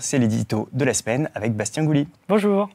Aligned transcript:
C'est 0.00 0.18
l'édito 0.18 0.68
de 0.72 0.84
la 0.84 0.92
semaine 0.92 1.30
avec 1.36 1.54
Bastien 1.54 1.84
Gouly. 1.84 2.08
Bonjour. 2.28 2.68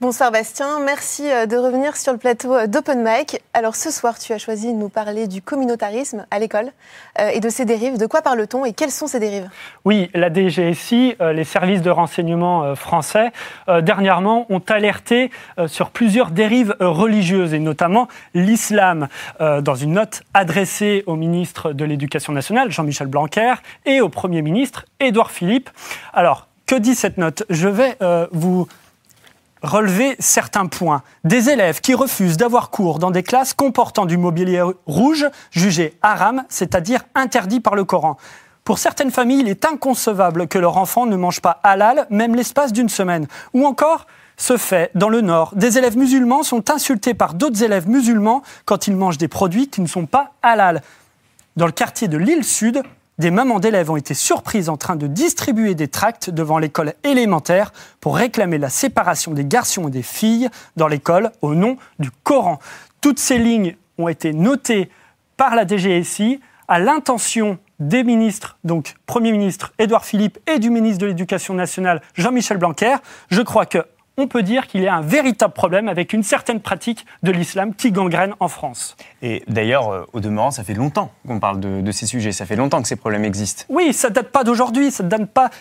Bonsoir 0.00 0.32
Bastien, 0.32 0.80
merci 0.80 1.30
euh, 1.30 1.44
de 1.44 1.58
revenir 1.58 1.94
sur 1.94 2.12
le 2.12 2.18
plateau 2.18 2.54
euh, 2.54 2.66
d'Open 2.66 3.04
Mic. 3.04 3.42
Alors 3.52 3.76
ce 3.76 3.90
soir, 3.90 4.18
tu 4.18 4.32
as 4.32 4.38
choisi 4.38 4.72
de 4.72 4.78
nous 4.78 4.88
parler 4.88 5.26
du 5.26 5.42
communautarisme 5.42 6.24
à 6.30 6.38
l'école 6.38 6.72
euh, 7.18 7.28
et 7.28 7.40
de 7.40 7.50
ses 7.50 7.66
dérives. 7.66 7.98
De 7.98 8.06
quoi 8.06 8.22
parle-t-on 8.22 8.64
et 8.64 8.72
quelles 8.72 8.92
sont 8.92 9.06
ces 9.06 9.20
dérives? 9.20 9.50
Oui, 9.84 10.10
la 10.14 10.32
DGSI, 10.32 11.16
les 11.20 11.44
services 11.44 11.82
de 11.82 11.90
renseignement 11.90 12.74
français, 12.74 13.30
dernièrement 13.82 14.46
ont 14.48 14.62
alerté 14.68 15.30
sur 15.66 15.90
plusieurs 15.90 16.30
dérives 16.30 16.74
religieuses 16.80 17.52
et 17.52 17.58
notamment 17.58 18.08
l'islam. 18.34 19.08
Dans 19.38 19.74
une 19.74 19.94
note 19.94 20.22
adressée 20.32 21.02
au 21.06 21.16
ministre 21.16 21.72
de 21.72 21.84
l'Éducation 21.84 22.32
nationale, 22.32 22.70
Jean-Michel 22.70 23.06
Blanquer, 23.06 23.54
et 23.86 24.00
au 24.00 24.08
Premier 24.08 24.42
ministre, 24.42 24.84
Édouard 24.98 25.30
Philippe. 25.30 25.70
Alors, 26.12 26.48
que 26.66 26.76
dit 26.76 26.94
cette 26.94 27.18
note? 27.18 27.44
Je 27.50 27.68
vais 27.68 27.96
vous 28.32 28.66
relever 29.62 30.16
certains 30.18 30.66
points. 30.66 31.02
Des 31.24 31.50
élèves 31.50 31.80
qui 31.80 31.94
refusent 31.94 32.36
d'avoir 32.36 32.70
cours 32.70 32.98
dans 32.98 33.10
des 33.10 33.22
classes 33.22 33.54
comportant 33.54 34.06
du 34.06 34.16
mobilier 34.16 34.62
rouge 34.86 35.26
jugé 35.50 35.98
haram, 36.02 36.44
c'est-à-dire 36.48 37.04
interdit 37.14 37.60
par 37.60 37.74
le 37.74 37.84
Coran. 37.84 38.16
Pour 38.64 38.78
certaines 38.78 39.10
familles, 39.10 39.40
il 39.40 39.48
est 39.48 39.64
inconcevable 39.64 40.46
que 40.46 40.58
leur 40.58 40.76
enfant 40.76 41.06
ne 41.06 41.16
mange 41.16 41.40
pas 41.40 41.60
halal, 41.62 42.06
même 42.10 42.34
l'espace 42.34 42.72
d'une 42.72 42.88
semaine. 42.88 43.26
Ou 43.54 43.66
encore, 43.66 44.06
ce 44.36 44.56
fait, 44.56 44.90
dans 44.94 45.08
le 45.08 45.20
Nord, 45.20 45.52
des 45.54 45.76
élèves 45.76 45.98
musulmans 45.98 46.42
sont 46.42 46.70
insultés 46.70 47.14
par 47.14 47.34
d'autres 47.34 47.62
élèves 47.62 47.88
musulmans 47.88 48.42
quand 48.64 48.86
ils 48.86 48.96
mangent 48.96 49.18
des 49.18 49.28
produits 49.28 49.68
qui 49.68 49.80
ne 49.80 49.86
sont 49.86 50.06
pas 50.06 50.32
halal. 50.42 50.82
Dans 51.56 51.66
le 51.66 51.72
quartier 51.72 52.08
de 52.08 52.16
l'île 52.16 52.44
Sud, 52.44 52.82
des 53.20 53.30
mamans 53.30 53.60
d'élèves 53.60 53.90
ont 53.90 53.98
été 53.98 54.14
surprises 54.14 54.70
en 54.70 54.78
train 54.78 54.96
de 54.96 55.06
distribuer 55.06 55.74
des 55.74 55.88
tracts 55.88 56.30
devant 56.30 56.58
l'école 56.58 56.94
élémentaire 57.04 57.70
pour 58.00 58.16
réclamer 58.16 58.56
la 58.56 58.70
séparation 58.70 59.32
des 59.32 59.44
garçons 59.44 59.88
et 59.88 59.90
des 59.90 60.02
filles 60.02 60.48
dans 60.76 60.88
l'école 60.88 61.30
au 61.42 61.54
nom 61.54 61.76
du 61.98 62.10
Coran. 62.24 62.60
Toutes 63.02 63.18
ces 63.18 63.36
lignes 63.36 63.76
ont 63.98 64.08
été 64.08 64.32
notées 64.32 64.88
par 65.36 65.54
la 65.54 65.66
DGSI 65.66 66.40
à 66.66 66.78
l'intention 66.78 67.58
des 67.78 68.04
ministres, 68.04 68.56
donc 68.64 68.94
Premier 69.04 69.32
ministre 69.32 69.74
Édouard 69.78 70.06
Philippe 70.06 70.38
et 70.46 70.58
du 70.58 70.70
ministre 70.70 71.02
de 71.02 71.06
l'Éducation 71.06 71.52
nationale 71.52 72.00
Jean-Michel 72.14 72.56
Blanquer. 72.56 72.96
Je 73.28 73.42
crois 73.42 73.66
que 73.66 73.84
on 74.16 74.26
peut 74.26 74.42
dire 74.42 74.66
qu'il 74.66 74.82
y 74.82 74.88
a 74.88 74.94
un 74.94 75.00
véritable 75.00 75.52
problème 75.52 75.88
avec 75.88 76.12
une 76.12 76.22
certaine 76.22 76.60
pratique 76.60 77.06
de 77.22 77.32
l'islam 77.32 77.74
qui 77.74 77.90
gangrène 77.90 78.34
en 78.40 78.48
France. 78.48 78.96
Et 79.22 79.42
d'ailleurs, 79.48 79.90
euh, 79.90 80.06
au 80.12 80.20
demeurant, 80.20 80.50
ça 80.50 80.64
fait 80.64 80.74
longtemps 80.74 81.10
qu'on 81.26 81.40
parle 81.40 81.60
de, 81.60 81.90
ces 81.92 82.06
sujets, 82.06 82.32
ça 82.32 82.46
fait 82.46 82.56
longtemps 82.56 82.82
que 82.82 82.88
ces 82.88 82.96
problèmes 82.96 83.24
existent. 83.24 83.64
Oui, 83.68 83.92
ça 83.92 84.08
ne 84.08 84.14
date 84.14 84.30
pas 84.30 84.44
d'aujourd'hui, 84.44 84.90
ça, 84.90 85.04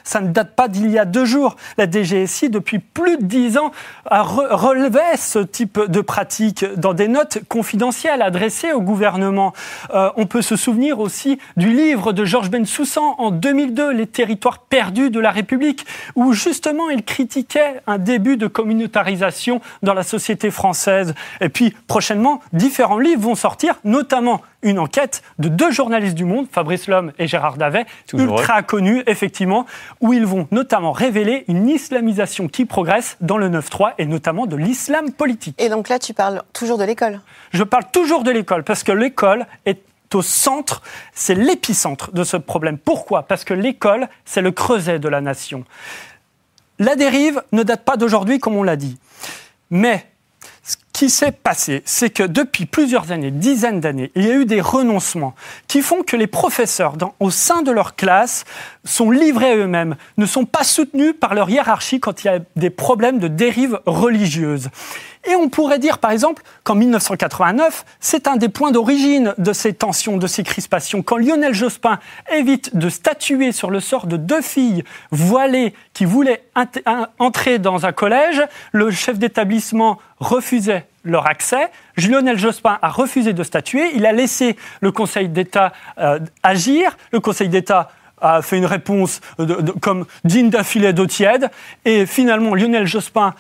ça, 0.04 0.22
ne 0.22 0.30
date 0.30 0.56
pas 0.56 0.68
d'il 0.68 0.92
y 0.92 1.00
a 1.00 1.06
deux 1.06 1.26
jours. 1.26 1.56
La 1.78 1.90
DGSI, 1.90 2.50
depuis 2.50 2.80
plus 2.80 3.18
de 3.18 3.24
dix 3.24 3.58
ans, 3.58 3.72
a 4.06 4.22
relevé 4.22 5.00
ce 5.18 5.40
type 5.40 5.80
de 5.80 6.02
pratique 6.02 6.66
dans 6.78 6.94
des 6.94 7.08
notes 7.08 7.40
confidentielles 7.48 8.22
adressées 8.22 8.74
au 8.74 8.82
gouvernement. 8.82 9.54
Euh, 9.94 10.10
on 10.18 10.26
peut 10.26 10.42
se 10.42 10.56
souvenir 10.56 11.00
aussi 11.00 11.40
du 11.58 11.72
livre 11.72 12.14
de 12.14 12.26
Georges 12.26 12.52
Bensoussan 12.52 13.16
en 13.18 13.32
2002, 13.32 13.92
Les 13.92 14.08
territoires 14.08 14.60
perdus 14.60 15.10
de 15.10 15.20
la 15.20 15.32
République, 15.32 15.86
où 16.16 16.34
justement 16.34 16.90
il 16.90 17.04
critiquait 17.04 17.82
un 17.88 17.98
début 17.98 18.38
de 18.40 18.48
communautarisation 18.48 19.62
dans 19.84 19.94
la 19.94 20.04
société 20.04 20.50
française. 20.50 21.14
Et 21.42 21.50
puis, 21.50 21.76
prochainement, 21.88 22.42
différents 22.54 22.98
livres 22.98 23.22
vont 23.22 23.36
sortir, 23.36 23.76
notamment 23.84 24.42
une 24.62 24.80
enquête 24.80 25.22
de 25.38 25.48
deux 25.48 25.72
journalistes 25.72 26.16
du 26.16 26.26
Monde, 26.26 26.48
Fabrice 26.52 26.88
Lhomme 26.88 27.12
et 27.18 27.28
Gérard 27.28 27.58
Davet, 27.58 27.86
ultra 28.14 28.62
connus, 28.64 29.04
effectivement, 29.08 29.66
où 30.02 30.14
ils 30.14 30.26
vont 30.26 30.48
notamment 30.52 30.92
révéler 30.92 31.46
une 31.48 31.70
islamisation 31.70 32.48
qui 32.48 32.66
progresse 32.66 33.18
dans 33.22 33.38
le 33.38 33.50
9-3 33.50 33.94
et 33.98 34.06
notamment 34.06 34.48
de 34.48 34.56
l'islam 34.56 35.12
politique. 35.12 35.56
Et 35.62 35.70
donc 35.70 35.90
là, 35.90 36.00
tu 36.00 36.14
parles 36.14 36.42
toujours 36.54 36.78
de 36.78 36.84
l'école 36.84 37.22
Je 37.52 37.64
parle 37.64 37.86
toujours 37.92 38.24
de 38.24 38.32
l'école, 38.32 38.64
parce 38.64 38.84
que 38.84 38.92
l'école 38.92 39.46
est 39.66 39.82
au 40.14 40.22
centre, 40.22 40.82
c'est 41.14 41.36
l'épicentre 41.36 42.12
de 42.12 42.24
ce 42.24 42.38
problème. 42.38 42.78
Pourquoi? 42.78 43.24
Parce 43.24 43.44
que 43.44 43.54
l'école, 43.54 44.08
c'est 44.26 44.42
le 44.42 44.52
creuset 44.52 45.00
de 45.00 45.08
la 45.08 45.22
nation. 45.22 45.66
La 46.80 46.96
dérive 46.96 47.44
ne 47.52 47.64
date 47.64 47.84
pas 47.84 47.98
d'aujourd'hui, 47.98 48.40
comme 48.40 48.56
on 48.56 48.64
l'a 48.64 48.78
dit. 48.78 48.98
Mais 49.70 50.06
ce 50.64 50.78
qui 50.94 51.10
s'est 51.10 51.32
passé, 51.32 51.82
c'est 51.86 52.10
que 52.10 52.24
depuis 52.24 52.66
plusieurs 52.66 53.12
années, 53.12 53.32
dizaines 53.32 53.80
d'années, 53.80 54.12
il 54.16 54.26
y 54.26 54.32
a 54.32 54.36
eu 54.36 54.46
des 54.46 54.62
renoncements 54.62 55.36
qui 55.68 55.82
font 55.82 56.04
que 56.04 56.16
les 56.16 56.28
professeurs, 56.28 56.94
au 57.20 57.32
sein 57.32 57.64
de 57.64 57.72
leur 57.72 57.96
classe, 57.96 58.46
sont 58.86 59.12
livrés 59.12 59.52
à 59.52 59.56
eux-mêmes, 59.58 59.96
ne 60.18 60.26
sont 60.26 60.46
pas 60.46 60.64
soutenus 60.64 61.14
par 61.20 61.34
leur 61.34 61.50
hiérarchie 61.50 62.00
quand 62.00 62.24
il 62.24 62.28
y 62.28 62.30
a 62.30 62.40
des 62.56 62.70
problèmes 62.70 63.20
de 63.20 63.28
dérive 63.28 63.80
religieuse. 63.86 64.70
Et 65.30 65.36
on 65.36 65.48
pourrait 65.48 65.78
dire, 65.78 66.00
par 66.00 66.10
exemple, 66.10 66.42
qu'en 66.64 66.74
1989, 66.74 67.86
c'est 68.00 68.28
un 68.28 68.36
des 68.36 68.50
points 68.50 68.72
d'origine 68.72 69.36
de 69.38 69.54
ces 69.54 69.74
tensions, 69.74 70.18
de 70.18 70.26
ces 70.26 70.42
crispations. 70.42 71.04
Quand 71.04 71.18
Lionel 71.18 71.54
Jospin 71.54 72.00
évite 72.32 72.76
de 72.76 72.90
statuer 72.90 73.52
sur 73.52 73.70
le 73.70 73.80
sort 73.80 74.08
de 74.08 74.18
deux 74.18 74.42
filles 74.42 74.84
voilées 75.12 75.76
qui 75.94 76.06
voulaient 76.06 76.44
entrer 77.20 77.60
dans 77.60 77.86
un 77.86 77.92
collège, 77.92 78.42
le 78.72 78.90
chef 78.90 79.20
d'établissement 79.20 80.00
refusait 80.20 80.88
leur 81.04 81.28
accès. 81.28 81.70
Lionel 81.96 82.40
Jospin 82.40 82.80
a 82.82 82.90
refusé 82.90 83.34
de 83.34 83.44
statuer. 83.44 83.92
Il 83.94 84.08
a 84.08 84.12
laissé 84.12 84.58
le 84.82 84.92
Conseil 84.92 85.30
d'État 85.30 85.74
euh, 86.00 86.20
agir. 86.42 86.98
Le 87.12 87.20
Conseil 87.20 87.50
d'État 87.50 87.92
a 88.20 88.42
fait 88.42 88.58
une 88.58 88.66
réponse 88.66 89.22
comme 89.80 90.06
digne 90.24 90.50
d'un 90.50 90.64
filet 90.64 90.92
d'eau 90.92 91.06
tiède. 91.06 91.52
Et 91.86 92.08
finalement, 92.08 92.56
Lionel 92.56 92.88
Jospin 92.88 93.34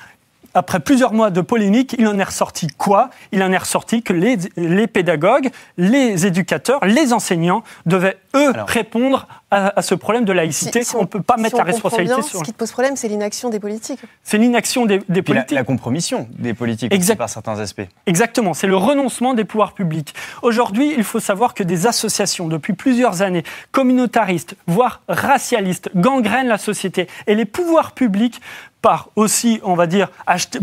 après 0.59 0.81
plusieurs 0.81 1.13
mois 1.13 1.29
de 1.31 1.39
polémique, 1.39 1.95
il 1.97 2.05
en 2.05 2.19
est 2.19 2.23
ressorti 2.23 2.67
quoi? 2.67 3.09
Il 3.31 3.41
en 3.43 3.51
est 3.51 3.57
ressorti 3.57 4.03
que 4.03 4.11
les, 4.11 4.37
les, 4.57 4.87
pédagogues, 4.87 5.51
les 5.77 6.27
éducateurs, 6.27 6.83
les 6.85 7.13
enseignants 7.13 7.63
devaient, 7.85 8.17
eux, 8.35 8.51
répondre 8.67 9.25
à, 9.51 9.81
ce 9.81 9.95
problème 9.95 10.25
de 10.25 10.33
laïcité. 10.33 10.81
on 10.95 11.01
ne 11.01 11.05
peut 11.07 11.21
pas 11.21 11.37
mettre 11.37 11.57
la 11.57 11.63
responsabilité 11.63 12.21
sur... 12.21 12.39
Ce 12.39 12.43
qui 12.43 12.53
te 12.53 12.57
pose 12.57 12.71
problème, 12.71 12.95
c'est 12.95 13.07
l'inaction 13.07 13.49
des 13.49 13.59
politiques. 13.59 13.99
C'est 14.23 14.37
l'inaction 14.37 14.85
des, 14.85 14.99
politiques. 14.99 15.51
La, 15.51 15.63
compromission 15.63 16.27
des 16.37 16.53
politiques 16.53 16.93
exact, 16.93 17.17
par 17.17 17.29
certains 17.29 17.59
aspects. 17.59 17.87
Exactement, 18.05 18.53
c'est 18.53 18.67
le 18.67 18.75
renoncement 18.75 19.33
des 19.33 19.45
pouvoirs 19.45 19.73
publics. 19.73 20.13
Aujourd'hui, 20.43 20.93
il 20.95 21.03
faut 21.03 21.19
savoir 21.19 21.53
que 21.53 21.63
des 21.63 21.87
associations, 21.87 22.47
depuis 22.47 22.73
plusieurs 22.73 23.21
années, 23.21 23.43
communautaristes, 23.71 24.55
voire 24.67 25.01
racialistes, 25.07 25.89
gangrènent 25.95 26.47
la 26.47 26.57
société. 26.57 27.07
Et 27.25 27.35
les 27.35 27.45
pouvoirs 27.45 27.93
publics 27.93 28.39
par 28.81 29.09
aussi, 29.15 29.59
on 29.63 29.73
va 29.73 29.87
dire, 29.87 30.09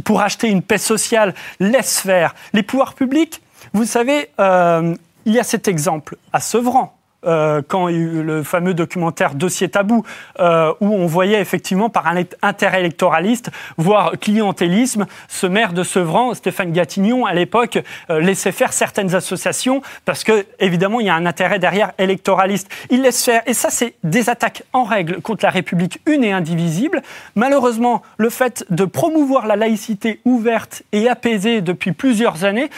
pour 0.04 0.20
acheter 0.20 0.48
une 0.48 0.62
paix 0.62 0.78
sociale, 0.78 1.34
laisse 1.60 1.98
faire. 1.98 2.34
Les 2.52 2.62
pouvoirs 2.62 2.94
publics, 2.94 3.42
vous 3.72 3.84
savez, 3.84 4.30
euh, 4.40 4.94
il 5.26 5.34
y 5.34 5.38
a 5.38 5.44
cet 5.44 5.68
exemple 5.68 6.16
à 6.32 6.40
Sevran. 6.40 6.95
Euh, 7.26 7.62
quand 7.66 7.88
il 7.88 7.96
y 7.96 7.98
a 7.98 8.02
eu 8.02 8.22
le 8.22 8.42
fameux 8.42 8.74
documentaire 8.74 9.34
Dossier 9.34 9.68
tabou, 9.68 10.04
euh, 10.38 10.72
où 10.80 10.94
on 10.94 11.06
voyait 11.06 11.40
effectivement 11.40 11.90
par 11.90 12.06
un 12.06 12.22
intérêt 12.42 12.80
électoraliste, 12.80 13.50
voire 13.76 14.12
clientélisme, 14.20 15.06
ce 15.28 15.46
maire 15.46 15.72
de 15.72 15.82
Sevran, 15.82 16.34
Stéphane 16.34 16.72
Gatignon, 16.72 17.26
à 17.26 17.34
l'époque, 17.34 17.78
euh, 18.10 18.20
laissait 18.20 18.52
faire 18.52 18.72
certaines 18.72 19.14
associations 19.14 19.82
parce 20.04 20.24
que, 20.24 20.46
évidemment, 20.60 21.00
il 21.00 21.06
y 21.06 21.10
a 21.10 21.14
un 21.14 21.26
intérêt 21.26 21.58
derrière 21.58 21.92
électoraliste. 21.98 22.70
Il 22.90 23.02
laisse 23.02 23.24
faire. 23.24 23.42
Et 23.46 23.54
ça, 23.54 23.70
c'est 23.70 23.94
des 24.04 24.30
attaques 24.30 24.62
en 24.72 24.84
règle 24.84 25.20
contre 25.20 25.44
la 25.44 25.50
République 25.50 26.00
une 26.06 26.24
et 26.24 26.32
indivisible. 26.32 27.02
Malheureusement, 27.34 28.02
le 28.16 28.30
fait 28.30 28.64
de 28.70 28.84
promouvoir 28.84 29.46
la 29.46 29.56
laïcité 29.56 30.20
ouverte 30.24 30.82
et 30.92 31.08
apaisée 31.08 31.60
depuis 31.60 31.92
plusieurs 31.92 32.44
années 32.44 32.70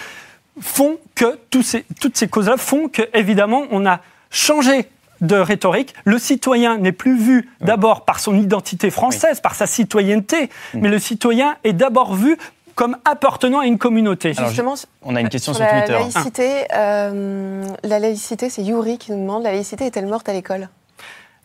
font 0.60 0.98
que 1.14 1.38
ces, 1.62 1.84
toutes 2.00 2.16
ces 2.16 2.28
causes-là 2.28 2.56
font 2.56 2.88
que, 2.88 3.02
évidemment, 3.14 3.64
on 3.70 3.86
a 3.86 4.00
changer 4.30 4.88
de 5.20 5.36
rhétorique. 5.36 5.94
Le 6.04 6.18
citoyen 6.18 6.78
n'est 6.78 6.92
plus 6.92 7.18
vu 7.18 7.48
d'abord 7.60 8.04
par 8.04 8.20
son 8.20 8.36
identité 8.36 8.90
française, 8.90 9.40
par 9.40 9.54
sa 9.54 9.66
citoyenneté, 9.66 10.50
mais 10.74 10.88
le 10.88 10.98
citoyen 10.98 11.56
est 11.64 11.72
d'abord 11.72 12.14
vu 12.14 12.36
comme 12.74 12.96
appartenant 13.04 13.58
à 13.58 13.66
une 13.66 13.78
communauté. 13.78 14.32
Justement, 14.34 14.74
on 15.02 15.16
a 15.16 15.20
une 15.20 15.28
question 15.28 15.52
sur, 15.52 15.66
Twitter. 15.66 15.92
La 15.92 15.98
laïcité, 15.98 16.64
euh, 16.72 17.64
la 17.82 17.98
laïcité, 17.98 18.48
c'est 18.50 18.62
Yuri 18.62 18.98
qui 18.98 19.10
nous 19.10 19.20
demande, 19.20 19.42
la 19.42 19.50
laïcité 19.50 19.86
est-elle 19.86 20.06
morte 20.06 20.28
à 20.28 20.32
l'école 20.32 20.68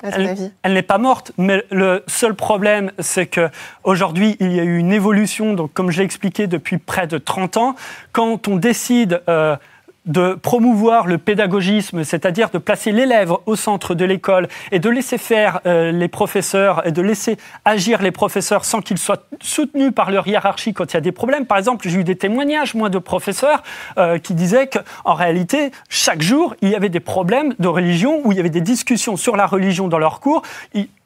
elle, 0.03 0.51
elle 0.63 0.73
n'est 0.73 0.81
pas 0.81 0.97
morte, 0.97 1.31
mais 1.37 1.63
le 1.71 2.03
seul 2.07 2.35
problème, 2.35 2.91
c'est 2.99 3.25
qu'aujourd'hui, 3.25 4.35
il 4.41 4.51
y 4.51 4.59
a 4.59 4.63
eu 4.63 4.77
une 4.77 4.91
évolution, 4.91 5.53
donc, 5.53 5.71
comme 5.73 5.91
j'ai 5.91 6.03
expliqué, 6.03 6.45
depuis 6.47 6.77
près 6.77 7.07
de 7.07 7.17
30 7.17 7.57
ans. 7.57 7.75
Quand 8.11 8.49
on 8.49 8.57
décide 8.57 9.21
euh, 9.29 9.55
de 10.05 10.33
promouvoir 10.33 11.07
le 11.07 11.17
pédagogisme, 11.17 12.03
c'est-à-dire 12.03 12.49
de 12.49 12.57
placer 12.57 12.91
l'élève 12.91 13.33
au 13.45 13.55
centre 13.55 13.95
de 13.95 14.03
l'école 14.03 14.49
et 14.71 14.79
de 14.79 14.89
laisser 14.89 15.17
faire 15.17 15.61
euh, 15.65 15.91
les 15.91 16.07
professeurs 16.07 16.85
et 16.85 16.91
de 16.91 17.01
laisser 17.01 17.37
agir 17.63 18.01
les 18.01 18.11
professeurs 18.11 18.65
sans 18.65 18.81
qu'ils 18.81 18.97
soient 18.97 19.23
soutenus 19.41 19.93
par 19.95 20.11
leur 20.11 20.27
hiérarchie 20.27 20.73
quand 20.73 20.91
il 20.91 20.95
y 20.95 20.97
a 20.97 21.01
des 21.01 21.11
problèmes. 21.11 21.45
Par 21.45 21.57
exemple, 21.57 21.87
j'ai 21.87 21.99
eu 21.99 22.03
des 22.03 22.17
témoignages, 22.17 22.75
moi, 22.75 22.89
de 22.89 22.97
professeurs 22.97 23.63
euh, 23.97 24.17
qui 24.17 24.33
disaient 24.33 24.67
qu'en 24.67 25.13
réalité, 25.13 25.71
chaque 25.87 26.21
jour, 26.21 26.55
il 26.61 26.69
y 26.69 26.75
avait 26.75 26.89
des 26.89 26.99
problèmes 26.99 27.53
de 27.59 27.67
religion, 27.67 28.21
où 28.25 28.31
il 28.31 28.37
y 28.37 28.39
avait 28.41 28.49
des 28.49 28.61
discussions 28.61 29.15
sur 29.15 29.37
la 29.37 29.45
religion 29.45 29.87
dans 29.87 29.99
leurs 29.99 30.19
cours 30.19 30.41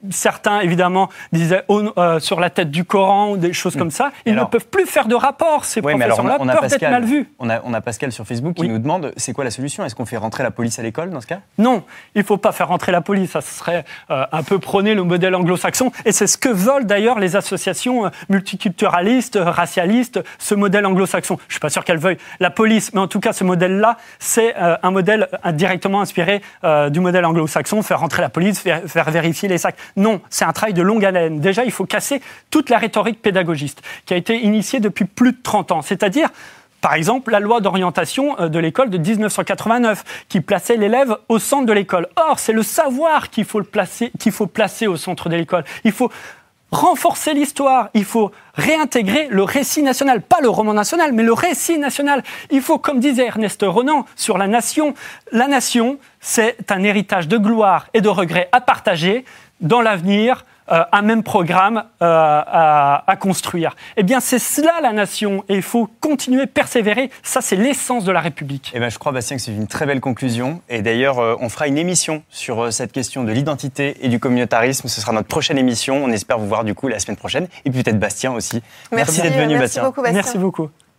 certains, 0.09 0.59
évidemment, 0.61 1.09
disaient 1.31 1.63
euh, 1.69 2.19
sur 2.19 2.39
la 2.39 2.49
tête 2.49 2.71
du 2.71 2.83
Coran 2.83 3.31
ou 3.31 3.37
des 3.37 3.53
choses 3.53 3.75
mm. 3.75 3.79
comme 3.79 3.91
ça. 3.91 4.11
Ils 4.25 4.35
ne 4.35 4.43
peuvent 4.43 4.67
plus 4.67 4.85
faire 4.85 5.07
de 5.07 5.15
rapport, 5.15 5.65
ces 5.65 5.81
professeurs-là, 5.81 6.37
peur 6.37 6.61
d'être 6.67 6.81
mal 6.81 7.05
vus. 7.05 7.29
On 7.39 7.49
a, 7.49 7.61
on 7.63 7.73
a, 7.73 7.81
Pascal 7.81 8.11
sur 8.11 8.25
Facebook 8.25 8.55
qui 8.55 8.67
nous 8.67 8.79
demande 8.79 9.13
c'est 9.17 9.33
quoi 9.33 9.43
la 9.43 9.51
solution? 9.51 9.85
Est-ce 9.85 9.95
qu'on 9.95 10.05
fait 10.05 10.17
rentrer 10.17 10.43
la 10.43 10.51
police 10.51 10.77
à 10.79 10.83
l'école 10.83 11.09
dans 11.09 11.21
ce 11.21 11.27
cas? 11.27 11.39
Non, 11.57 11.83
il 12.15 12.19
ne 12.19 12.25
faut 12.25 12.37
pas 12.37 12.51
faire 12.51 12.67
rentrer 12.67 12.91
la 12.91 13.01
police. 13.01 13.31
Ça 13.31 13.41
serait 13.41 13.85
euh, 14.11 14.25
un 14.31 14.43
peu 14.43 14.59
prôner 14.59 14.93
le 14.93 15.03
modèle 15.03 15.35
anglo-saxon. 15.35 15.91
Et 16.05 16.11
c'est 16.11 16.27
ce 16.27 16.37
que 16.37 16.49
veulent 16.49 16.85
d'ailleurs 16.85 17.19
les 17.19 17.35
associations 17.35 18.05
euh, 18.05 18.09
multiculturalistes, 18.29 19.39
racialistes, 19.41 20.21
ce 20.37 20.55
modèle 20.55 20.85
anglo-saxon. 20.85 21.37
Je 21.39 21.45
ne 21.45 21.51
suis 21.51 21.59
pas 21.59 21.69
sûr 21.69 21.83
qu'elles 21.83 21.97
veuillent 21.97 22.17
la 22.39 22.49
police, 22.49 22.93
mais 22.93 22.99
en 22.99 23.07
tout 23.07 23.19
cas, 23.19 23.33
ce 23.33 23.43
modèle-là, 23.43 23.97
c'est 24.19 24.55
un 24.55 24.91
modèle 24.91 25.27
directement 25.53 26.01
inspiré 26.01 26.41
du 26.89 26.99
modèle 26.99 27.25
anglo-saxon, 27.25 27.81
faire 27.81 27.99
rentrer 27.99 28.21
la 28.21 28.29
police, 28.29 28.59
faire 28.59 29.09
vérifier 29.11 29.47
les 29.49 29.57
sacs. 29.57 29.75
Non, 29.95 30.21
c'est 30.29 30.45
un 30.45 30.53
travail 30.53 30.73
de 30.73 30.81
longue 30.81 31.05
haleine. 31.05 31.39
Déjà, 31.39 31.65
il 31.65 31.71
faut 31.71 31.85
casser 31.85 32.21
toute 32.49 32.69
la 32.69 32.77
rhétorique 32.77 33.21
pédagogiste 33.21 33.81
qui 34.05 34.13
a 34.13 34.17
été 34.17 34.39
initiée 34.39 34.79
depuis 34.79 35.05
plus 35.05 35.31
de 35.31 35.37
30 35.41 35.71
ans. 35.71 35.81
C'est-à-dire, 35.81 36.29
par 36.81 36.93
exemple, 36.93 37.31
la 37.31 37.39
loi 37.39 37.59
d'orientation 37.59 38.39
euh, 38.39 38.49
de 38.49 38.59
l'école 38.59 38.89
de 38.89 38.97
1989, 38.97 40.25
qui 40.29 40.41
plaçait 40.41 40.77
l'élève 40.77 41.17
au 41.29 41.39
centre 41.39 41.65
de 41.65 41.73
l'école. 41.73 42.07
Or, 42.15 42.39
c'est 42.39 42.53
le 42.53 42.63
savoir 42.63 43.29
qu'il 43.29 43.45
faut, 43.45 43.61
placer, 43.63 44.11
qu'il 44.19 44.31
faut 44.31 44.47
placer 44.47 44.87
au 44.87 44.95
centre 44.95 45.29
de 45.29 45.35
l'école. 45.35 45.63
Il 45.83 45.91
faut 45.91 46.11
renforcer 46.71 47.33
l'histoire, 47.33 47.89
il 47.93 48.03
faut 48.03 48.31
réintégrer 48.53 49.27
le 49.29 49.43
récit 49.43 49.81
national, 49.81 50.21
pas 50.21 50.41
le 50.41 50.49
roman 50.49 50.73
national, 50.73 51.13
mais 51.13 51.23
le 51.23 51.33
récit 51.33 51.77
national. 51.77 52.23
Il 52.51 52.61
faut, 52.61 52.77
comme 52.77 52.99
disait 52.99 53.25
Ernest 53.25 53.63
Renan 53.65 54.05
sur 54.15 54.37
la 54.37 54.47
nation, 54.47 54.93
la 55.31 55.47
nation, 55.47 55.97
c'est 56.19 56.71
un 56.71 56.83
héritage 56.83 57.27
de 57.27 57.37
gloire 57.37 57.87
et 57.93 58.01
de 58.01 58.09
regrets 58.09 58.49
à 58.51 58.59
partager 58.59 59.23
dans 59.61 59.81
l'avenir 59.81 60.45
euh, 60.69 60.83
un 60.91 61.01
même 61.01 61.23
programme 61.23 61.85
euh, 62.01 62.41
à, 62.45 63.15
construire. 63.19 63.75
Eh 63.95 64.03
bien, 64.03 64.19
c'est 64.19 64.39
cela 64.39 64.81
la 64.81 64.91
nation 64.91 65.45
et 65.47 65.55
il 65.55 65.61
faut 65.61 65.89
continuer, 66.01 66.45
persévérer. 66.45 67.09
Ça, 67.23 67.39
c'est 67.41 67.55
l'essence 67.55 68.03
de 68.03 68.11
la 68.11 68.19
République. 68.19 68.71
Eh 68.75 68.79
bien, 68.79 68.89
je 68.89 68.99
crois, 68.99 69.13
Bastien, 69.13 69.37
que 69.37 69.41
c'est 69.41 69.53
une 69.53 69.67
très 69.67 69.85
belle 69.85 70.01
conclusion. 70.01 70.61
Et 70.67 70.81
d'ailleurs, 70.81 71.19
euh, 71.19 71.35
on 71.39 71.47
fera 71.47 71.67
une 71.67 71.77
émission 71.77 72.21
sur 72.29 72.73
cette 72.73 72.91
question 72.91 73.23
de 73.23 73.31
l'identité 73.31 73.95
et 74.01 74.09
du 74.09 74.19
communautarisme. 74.19 74.89
Ce 74.89 74.99
sera 74.99 75.13
notre 75.13 75.29
prochaine 75.29 75.57
émission. 75.57 76.03
On 76.03 76.11
espère 76.11 76.37
vous 76.37 76.47
voir 76.47 76.65
du 76.65 76.75
coup 76.75 76.89
la 76.89 76.99
semaine 76.99 77.17
prochaine. 77.17 77.47
Et 77.63 77.71
puis 77.71 77.81
peut-être 77.81 77.99
Bastien 77.99 78.33
aussi. 78.33 78.61
Merci, 78.91 79.21
d'être 79.21 79.37
venu, 79.37 79.57
Bastien. 79.57 79.89
Merci 80.11 80.37
beaucoup. 80.37 80.69